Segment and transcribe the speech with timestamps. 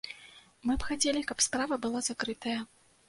[0.69, 2.57] Мы б хацелі, каб справа была закрытая.